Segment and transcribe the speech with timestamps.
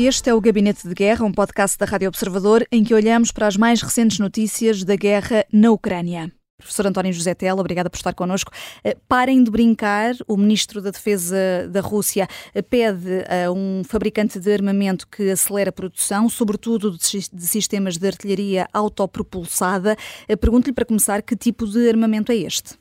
[0.00, 3.48] Este é o Gabinete de Guerra, um podcast da Rádio Observador em que olhamos para
[3.48, 6.30] as mais recentes notícias da guerra na Ucrânia.
[6.56, 8.52] Professor António José Tela, obrigada por estar connosco.
[8.84, 10.12] Eh, parem de brincar.
[10.28, 11.36] O Ministro da Defesa
[11.68, 17.46] da Rússia eh, pede a um fabricante de armamento que acelere a produção, sobretudo de
[17.46, 19.96] sistemas de artilharia autopropulsada.
[20.28, 22.78] Eh, pergunto-lhe, para começar, que tipo de armamento é este?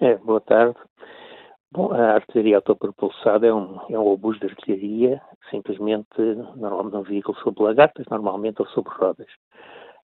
[0.00, 0.74] É, boa tarde.
[1.72, 6.08] Bom, a artilharia autopropulsada é um, é um obus de artilharia, simplesmente,
[6.56, 9.28] normalmente um veículo sobre lagartas, normalmente ou sobre rodas.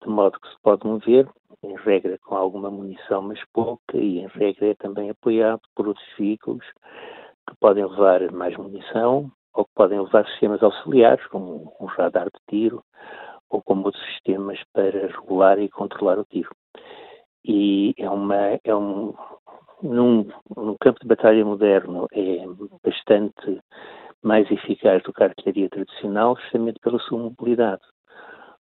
[0.02, 1.30] De modo que se pode mover,
[1.62, 6.08] em regra com alguma munição, mas pouca, e em regra é também apoiado por outros
[6.18, 6.66] veículos
[7.48, 12.40] que podem levar mais munição ou que podem levar sistemas auxiliares, como um radar de
[12.50, 12.84] tiro
[13.52, 16.50] ou como outros sistemas para regular e controlar o tiro.
[17.46, 19.14] E é, uma, é um,
[19.84, 22.46] num, num campo de batalha moderno é
[22.84, 23.60] bastante
[24.24, 27.82] mais eficaz do que a artilharia tradicional, justamente pela sua mobilidade.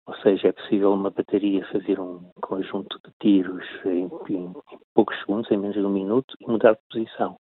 [0.05, 4.53] Ou seja, é possível uma bateria fazer um conjunto de tiros em, em, em
[4.93, 7.37] poucos segundos, em menos de um minuto, e mudar de posição,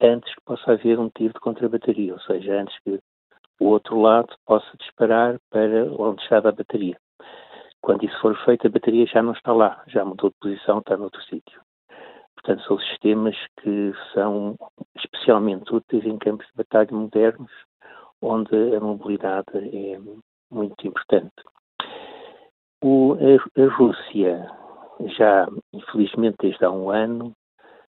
[0.00, 2.98] antes que possa haver um tiro de contra-bateria, ou seja, antes que
[3.60, 6.96] o outro lado possa disparar para onde estava a bateria.
[7.82, 10.96] Quando isso for feito, a bateria já não está lá, já mudou de posição, está
[10.96, 11.65] noutro sítio.
[12.36, 14.56] Portanto, são sistemas que são
[14.96, 17.50] especialmente úteis em campos de batalha modernos,
[18.22, 19.98] onde a mobilidade é
[20.50, 21.34] muito importante.
[22.82, 24.50] O, a, a, Rússia,
[25.16, 27.32] já infelizmente desde há um ano,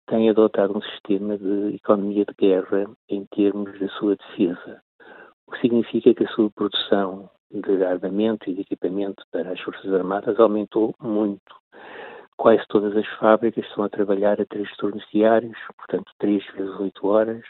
[0.07, 4.81] tem adotado um sistema de economia de guerra em termos da sua defesa,
[5.45, 9.91] o que significa que a sua produção de armamento e de equipamento para as Forças
[9.93, 11.55] Armadas aumentou muito
[12.37, 17.07] quase todas as fábricas estão a trabalhar a três turnos diários, portanto, três vezes oito
[17.07, 17.43] horas,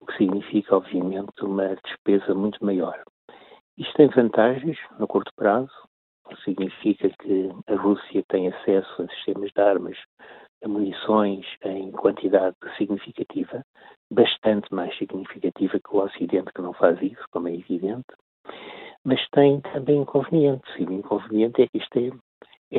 [0.00, 3.02] o que significa, obviamente, uma despesa muito maior.
[3.76, 5.70] Isto tem vantagens no curto prazo,
[6.44, 9.96] significa que a Rússia tem acesso a sistemas de armas,
[10.64, 13.62] a munições em quantidade significativa,
[14.10, 18.06] bastante mais significativa que o Ocidente, que não faz isso, como é evidente,
[19.04, 22.10] mas tem também inconvenientes, e o inconveniente é que isto é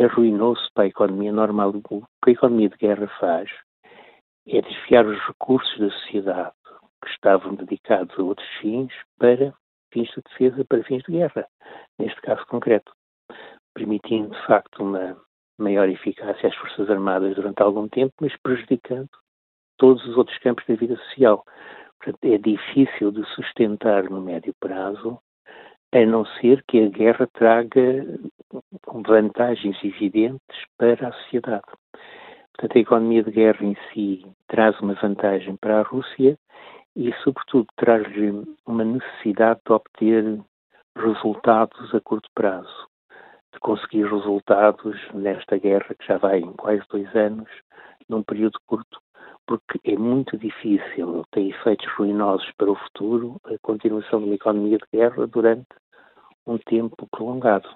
[0.07, 1.69] ruinoso para a economia normal.
[1.69, 1.81] O
[2.23, 3.49] que a economia de guerra faz
[4.47, 6.53] é desviar os recursos da sociedade
[7.03, 9.53] que estavam dedicados a outros fins para
[9.91, 11.47] fins de defesa, para fins de guerra,
[11.97, 12.91] neste caso concreto,
[13.73, 15.17] permitindo de facto uma
[15.57, 19.09] maior eficácia às Forças Armadas durante algum tempo, mas prejudicando
[19.77, 21.43] todos os outros campos da vida social.
[21.97, 25.19] Portanto, é difícil de sustentar no médio prazo
[25.91, 28.05] a não ser que a guerra traga
[29.07, 31.63] vantagens evidentes para a sociedade.
[32.53, 36.37] Portanto, a economia de guerra em si traz uma vantagem para a Rússia
[36.95, 40.39] e, sobretudo, traz-lhe uma necessidade de obter
[40.95, 42.87] resultados a curto prazo,
[43.53, 47.49] de conseguir resultados nesta guerra que já vai em quase dois anos,
[48.07, 48.99] num período curto,
[49.49, 54.77] porque é muito difícil, tem efeitos ruinosos para o futuro, a continuação de uma economia
[54.77, 55.65] de guerra durante
[56.45, 57.67] um tempo prolongado.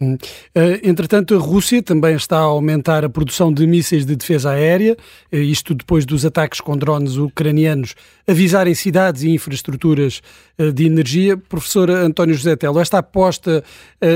[0.00, 0.14] Hum.
[0.14, 4.96] Uh, entretanto, a Rússia também está a aumentar a produção de mísseis de defesa aérea,
[5.30, 7.94] uh, isto depois dos ataques com drones ucranianos
[8.26, 10.22] avisarem cidades e infraestruturas
[10.58, 11.36] uh, de energia.
[11.36, 13.62] Professor António José Telo, esta aposta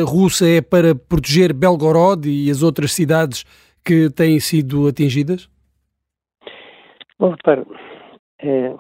[0.07, 3.45] russa é para proteger Belgorod e as outras cidades
[3.84, 5.53] que têm sido atingidas?
[7.17, 7.65] Bom, repare,
[8.41, 8.75] é,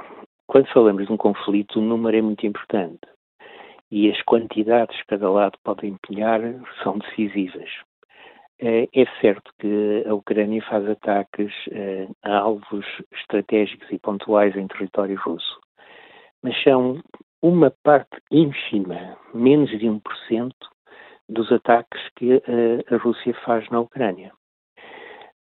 [0.48, 3.00] quando falamos de um conflito, o número é muito importante
[3.92, 6.40] e as quantidades que cada lado pode empenhar
[6.82, 7.70] são decisivas.
[8.60, 14.66] É, é certo que a Ucrânia faz ataques é, a alvos estratégicos e pontuais em
[14.66, 15.60] território russo,
[16.42, 17.00] mas são
[17.40, 20.00] uma parte ínfima, menos de 1%,
[21.28, 22.42] dos ataques que
[22.90, 24.32] a Rússia faz na Ucrânia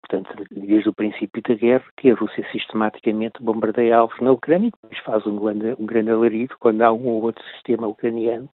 [0.02, 4.70] portanto, desde o princípio da guerra, que a Rússia sistematicamente bombardeia alvos na Ucrânia e
[4.70, 8.48] depois faz um grande, um grande alarido quando há um ou outro sistema ucraniano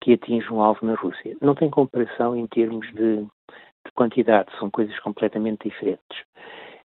[0.00, 1.36] que atinge um alvo na Rússia.
[1.40, 6.24] Não tem comparação em termos de, de quantidade, são coisas completamente diferentes.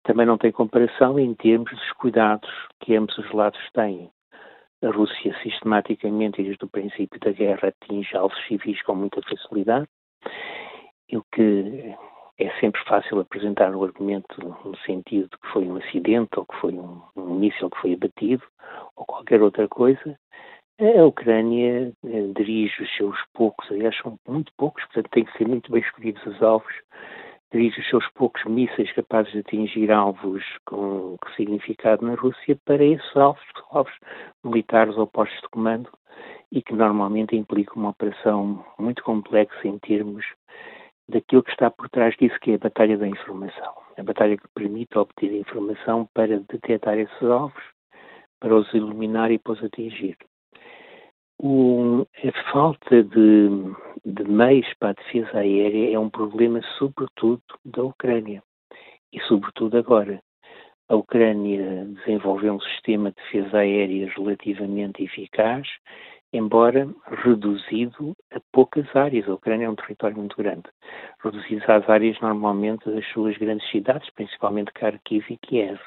[0.02, 2.50] Também não tem comparação em termos dos cuidados
[2.80, 4.10] que ambos os lados têm.
[4.82, 9.86] A Rússia sistematicamente, desde o princípio da guerra, atinge alvos civis com muita facilidade,
[11.08, 11.94] e o que
[12.38, 16.56] é sempre fácil apresentar o argumento no sentido de que foi um acidente ou que
[16.56, 18.42] foi um, um míssil que foi abatido
[18.96, 20.18] ou qualquer outra coisa.
[20.80, 25.46] A Ucrânia eh, dirige os seus poucos, aliás, são muito poucos, portanto têm que ser
[25.46, 26.72] muito bem escolhidos os alvos,
[27.52, 33.16] dirige os seus poucos mísseis capazes de atingir alvos com, significado na Rússia para esses
[33.16, 33.92] alvos, alvos
[34.42, 35.90] militares ou postos de comando,
[36.50, 40.24] e que normalmente implica uma operação muito complexa em termos
[41.08, 43.74] daquilo que está por trás disso, que é a batalha da informação.
[43.96, 47.62] A batalha que permite obter informação para detectar esses alvos,
[48.40, 50.16] para os iluminar e depois atingir.
[51.38, 53.48] O, a falta de,
[54.04, 58.42] de meios para a defesa aérea é um problema, sobretudo, da Ucrânia.
[59.12, 60.22] E, sobretudo, agora.
[60.88, 65.66] A Ucrânia desenvolveu um sistema de defesa aérea relativamente eficaz,
[66.32, 66.88] embora
[67.22, 69.28] reduzido a poucas áreas.
[69.28, 70.64] A Ucrânia é um território muito grande.
[71.22, 75.80] Reduzido às áreas, normalmente, das suas grandes cidades, principalmente Kharkiv e Kiev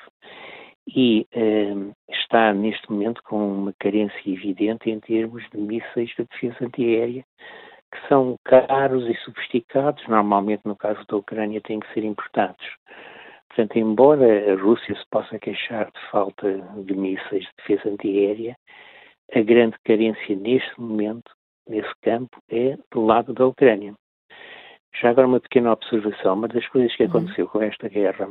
[0.87, 1.73] e eh,
[2.09, 7.25] está neste momento com uma carência evidente em termos de mísseis de defesa antiaérea,
[7.91, 12.65] que são caros e sofisticados, normalmente no caso da Ucrânia têm que ser importados.
[13.47, 18.55] Portanto, embora a Rússia se possa queixar de falta de mísseis de defesa antiaérea,
[19.33, 21.31] a grande carência neste momento,
[21.67, 23.93] nesse campo, é do lado da Ucrânia.
[25.01, 27.09] Já agora uma pequena observação, uma das coisas que uhum.
[27.09, 28.29] aconteceu com esta guerra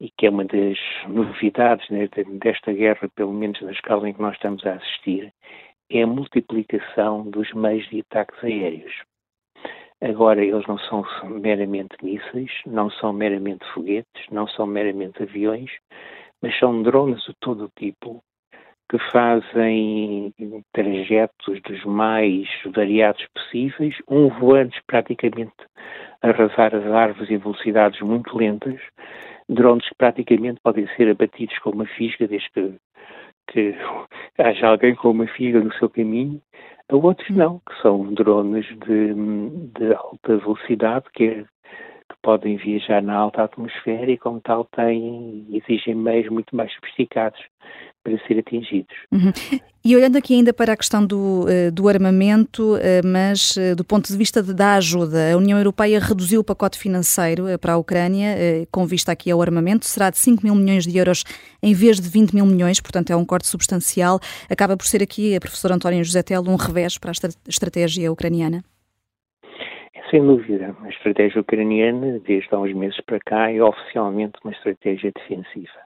[0.00, 0.78] e que é uma das
[1.08, 2.08] novidades né,
[2.40, 5.32] desta guerra, pelo menos na escala em que nós estamos a assistir,
[5.90, 8.92] é a multiplicação dos meios de ataques aéreos.
[10.00, 15.70] Agora, eles não são meramente mísseis, não são meramente foguetes, não são meramente aviões,
[16.42, 18.22] mas são drones de todo o tipo
[18.90, 20.32] que fazem
[20.72, 25.54] trajetos dos mais variados possíveis, um voando praticamente
[26.22, 28.80] a arrasar as árvores em velocidades muito lentas,
[29.48, 32.74] drones que praticamente podem ser abatidos com uma fisga, desde que,
[33.48, 33.74] que
[34.38, 36.40] haja alguém com uma fisga no seu caminho,
[36.88, 43.02] a outros não, que são drones de, de alta velocidade, que, é, que podem viajar
[43.02, 47.40] na alta atmosfera e, como tal, têm, exigem meios muito mais sofisticados
[48.04, 48.94] para ser atingidos.
[49.10, 49.32] Uhum.
[49.82, 53.84] E olhando aqui ainda para a questão do, eh, do armamento, eh, mas eh, do
[53.84, 58.36] ponto de vista da ajuda, a União Europeia reduziu o pacote financeiro para a Ucrânia,
[58.70, 61.24] com vista aqui ao armamento, será de 5 mil milhões de euros
[61.62, 64.20] em vez de 20 mil milhões, portanto é um corte substancial.
[64.48, 68.62] Acaba por ser aqui, a professora António José Telo, um revés para a estratégia ucraniana?
[70.10, 70.76] Sem dúvida.
[70.82, 75.84] A estratégia ucraniana, desde há uns meses para cá, é oficialmente uma estratégia defensiva.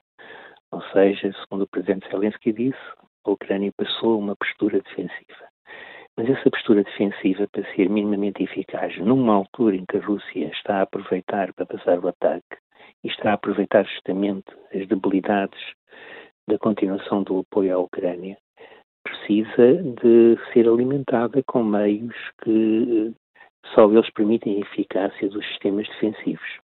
[0.72, 2.78] Ou seja, segundo o presidente Zelensky disse,
[3.24, 5.48] a Ucrânia passou uma postura defensiva.
[6.16, 10.78] Mas essa postura defensiva, para ser minimamente eficaz, numa altura em que a Rússia está
[10.78, 12.56] a aproveitar para passar o ataque
[13.04, 15.60] e está a aproveitar justamente as debilidades
[16.48, 18.36] da continuação do apoio à Ucrânia,
[19.04, 23.14] precisa de ser alimentada com meios que
[23.74, 26.58] só eles permitem a eficácia dos sistemas defensivos.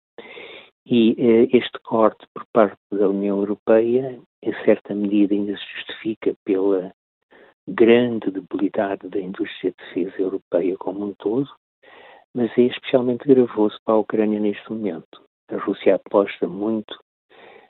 [0.85, 6.35] E eh, este corte por parte da União Europeia, em certa medida, ainda se justifica
[6.43, 6.91] pela
[7.67, 11.49] grande debilidade da indústria de defesa europeia como um todo,
[12.33, 15.21] mas é especialmente gravoso para a Ucrânia neste momento.
[15.49, 16.97] A Rússia aposta muito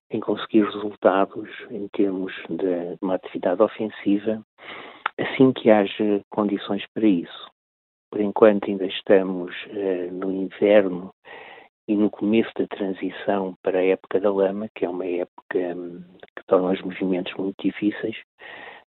[0.10, 4.46] em conseguir resultados em termos de uma atividade ofensiva
[5.18, 7.52] assim que haja condições para isso.
[8.12, 11.14] Por enquanto ainda estamos eh, no inverno
[11.92, 16.02] e no começo da transição para a época da lama, que é uma época hum,
[16.38, 18.16] que torna os movimentos muito difíceis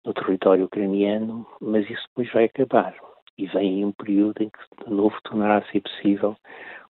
[0.04, 2.96] no território ucraniano, mas isso depois vai acabar.
[3.38, 6.36] E vem aí um período em que de novo tornará a ser possível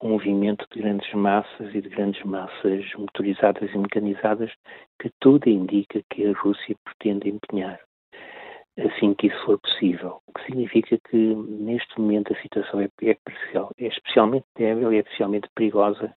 [0.02, 4.54] um movimento de grandes massas e de grandes massas motorizadas e mecanizadas
[5.02, 7.78] que tudo indica que a Rússia pretende empenhar
[8.80, 10.22] assim que isso for possível.
[10.50, 16.12] Significa que, neste momento, a situação é, é, é especialmente débil e é especialmente perigosa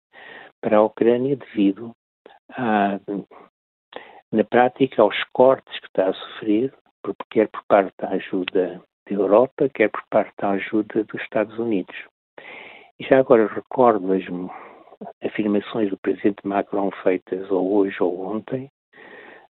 [0.62, 1.94] para a Ucrânia devido
[4.32, 6.72] na prática, aos cortes que está a sofrer,
[7.30, 11.94] quer por parte da ajuda da Europa, quer por parte da ajuda dos Estados Unidos.
[12.98, 14.22] E já agora recordo as
[15.22, 18.70] afirmações do presidente Macron feitas ou hoje ou ontem,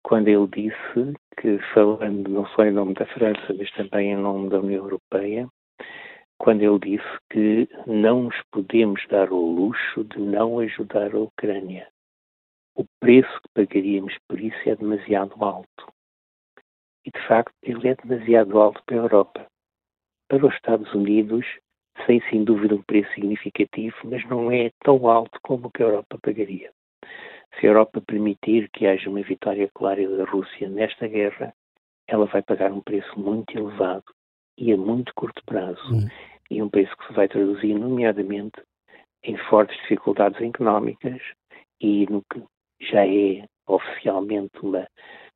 [0.03, 4.49] quando ele disse que, falando não só em nome da França, mas também em nome
[4.49, 5.47] da União Europeia,
[6.37, 11.87] quando ele disse que não nos podemos dar o luxo de não ajudar a Ucrânia.
[12.75, 15.93] O preço que pagaríamos por isso é demasiado alto.
[17.05, 19.47] E, de facto, ele é demasiado alto para a Europa.
[20.29, 21.45] Para os Estados Unidos,
[22.05, 25.87] sem sem dúvida um preço significativo, mas não é tão alto como o que a
[25.87, 26.71] Europa pagaria.
[27.59, 31.53] Se a Europa permitir que haja uma vitória clara da Rússia nesta guerra,
[32.07, 34.05] ela vai pagar um preço muito elevado
[34.57, 35.93] e a muito curto prazo.
[35.93, 36.07] Hum.
[36.49, 38.61] E um preço que se vai traduzir, nomeadamente,
[39.23, 41.21] em fortes dificuldades económicas
[41.81, 42.43] e no que
[42.81, 44.87] já é oficialmente uma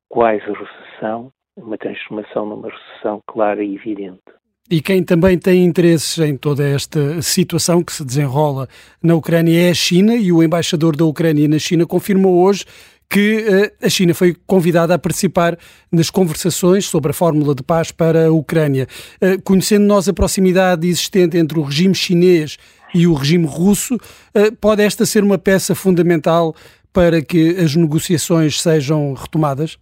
[0.08, 4.22] quase recessão, uma transformação numa recessão clara e evidente.
[4.70, 8.66] E quem também tem interesses em toda esta situação que se desenrola
[9.02, 12.64] na Ucrânia é a China, e o embaixador da Ucrânia na China confirmou hoje
[13.10, 15.58] que uh, a China foi convidada a participar
[15.92, 18.86] nas conversações sobre a fórmula de paz para a Ucrânia.
[19.22, 22.56] Uh, conhecendo nós a proximidade existente entre o regime chinês
[22.94, 26.54] e o regime russo, uh, pode esta ser uma peça fundamental
[26.92, 29.78] para que as negociações sejam retomadas?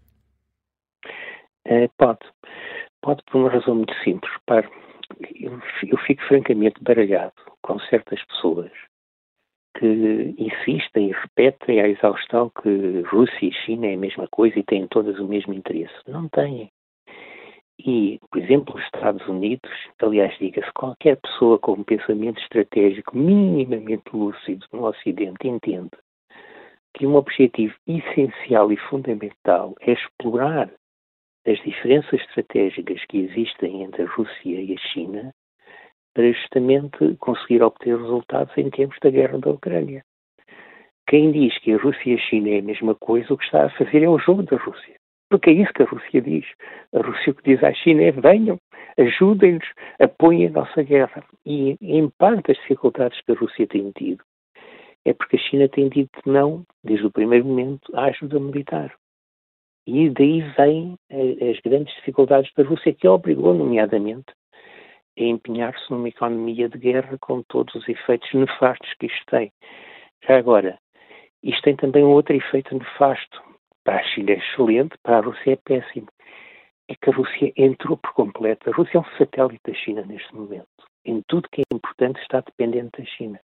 [1.97, 2.19] pode.
[3.03, 4.33] Pode por uma razão muito simples.
[4.33, 4.69] Repare,
[5.41, 8.71] eu, fico francamente baralhado com certas pessoas
[9.79, 14.63] que insistem e repetem à exaustão que Rússia e China é a mesma coisa e
[14.63, 15.95] têm todas o mesmo interesse.
[16.07, 16.71] Não têm.
[17.79, 24.05] E, por exemplo, os Estados Unidos, aliás, diga-se, qualquer pessoa com um pensamento estratégico minimamente
[24.13, 25.91] lúcido no Ocidente entende
[26.95, 30.71] que um objetivo essencial e fundamental é explorar
[31.45, 35.33] das diferenças estratégicas que existem entre a Rússia e a China
[36.15, 40.05] para justamente conseguir obter resultados em termos da guerra da Ucrânia.
[41.09, 43.67] Quem diz que a Rússia e a China é a mesma coisa, o que está
[43.67, 44.95] a fazer é o jogo da Rússia.
[45.29, 46.45] Porque é isso que a Rússia diz.
[46.95, 48.59] A Rússia o que diz à China é venham,
[48.99, 49.67] ajudem-nos,
[49.99, 51.25] apoiem a nossa guerra.
[51.45, 54.23] E, em parte, as dificuldades que a Rússia tem tido
[55.05, 58.95] é porque a China tem dito não, desde o primeiro momento, à ajuda militar.
[59.87, 64.33] E daí vêm eh, as grandes dificuldades da Rússia, que obrigou, nomeadamente,
[65.19, 69.53] a empenhar-se numa economia de guerra com todos os efeitos nefastos que isto tem.
[70.27, 70.79] Já agora,
[71.43, 73.43] isto tem também um outro efeito nefasto.
[73.85, 76.07] Para a China é excelente, para a Rússia é péssimo.
[76.89, 78.71] É que a Rússia entrou por completo.
[78.71, 80.69] A Rússia é um satélite da China neste momento.
[81.05, 83.41] Em tudo que é importante está dependente da China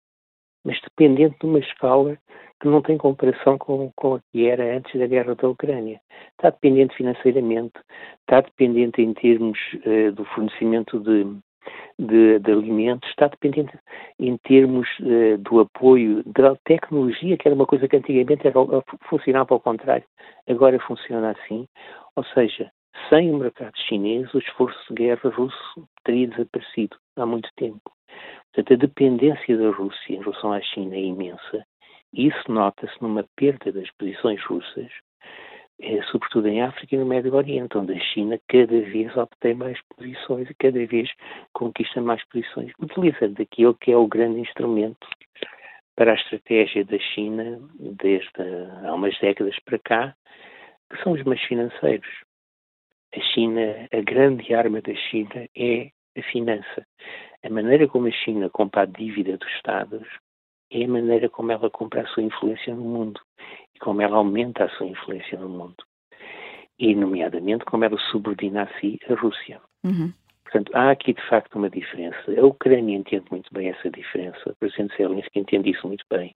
[0.65, 2.19] mas dependente de uma escala
[2.61, 6.01] que não tem comparação com, com a que era antes da guerra da Ucrânia.
[6.33, 7.75] Está dependente financeiramente,
[8.21, 11.25] está dependente em termos uh, do fornecimento de,
[11.99, 13.79] de, de, alimentos, está dependente
[14.19, 18.55] em termos uh, do apoio da tecnologia, que era uma coisa que antigamente era,
[19.09, 20.07] funcionava ao contrário,
[20.49, 21.67] agora funciona assim.
[22.17, 22.71] Ou seja,
[23.09, 27.94] sem o mercado chinês, o esforço de guerra russo teria desaparecido há muito tempo.
[28.55, 31.67] Portanto, a dependência da Rússia em relação à China é imensa.
[32.13, 34.89] Isso nota-se numa perda das posições russas,
[35.81, 39.77] é, sobretudo em África e no Médio Oriente, onde a China cada vez obtém mais
[39.97, 41.11] posições e cada vez
[41.53, 45.09] conquista mais posições, utilizando aquilo que é o grande instrumento
[45.97, 48.31] para a estratégia da China desde
[48.85, 50.17] há umas décadas para cá,
[50.91, 52.09] que são os meios financeiros.
[53.17, 56.87] A China, a grande arma da China é a finança.
[57.45, 60.09] A maneira como a China compra a dívida dos Estados
[60.71, 63.21] é a maneira como ela compra a sua influência no mundo
[63.75, 65.77] e como ela aumenta a sua influência no mundo.
[66.79, 69.61] E, nomeadamente, como ela subordina a si a Rússia.
[69.85, 70.11] Uhum.
[70.43, 72.19] Portanto, há aqui de facto uma diferença.
[72.35, 74.39] A Ucrânia entende muito bem essa diferença.
[74.47, 76.35] O presidente Zelensky entende isso muito bem.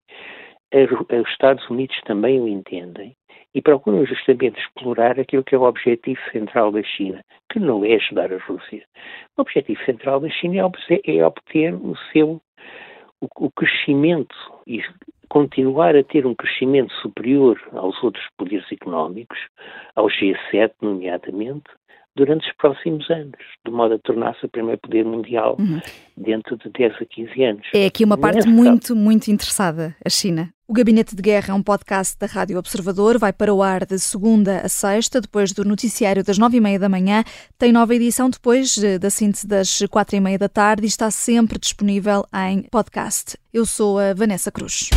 [0.71, 3.15] Os Estados Unidos também o entendem
[3.53, 7.95] e procuram justamente explorar aquilo que é o objetivo central da China, que não é
[7.95, 8.83] ajudar a Rússia.
[9.37, 12.41] O objetivo central da China é, é obter o seu
[13.21, 14.81] o, crescimento e
[15.27, 19.37] continuar a ter um crescimento superior aos outros poderes económicos,
[19.95, 21.69] ao G7 nomeadamente,
[22.15, 25.79] durante os próximos anos, de modo a tornar-se o primeiro poder mundial uhum.
[26.17, 27.67] dentro de 10 a 15 anos.
[27.73, 30.49] É aqui uma parte Nessa muito, muito interessada, a China.
[30.67, 33.97] O Gabinete de Guerra é um podcast da Rádio Observador, vai para o ar de
[33.97, 37.23] segunda a sexta, depois do noticiário das nove e meia da manhã.
[37.57, 41.09] Tem nova edição depois eh, da síntese das quatro e meia da tarde e está
[41.09, 43.35] sempre disponível em podcast.
[43.51, 44.91] Eu sou a Vanessa Cruz.